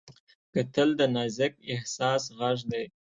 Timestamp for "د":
0.99-1.01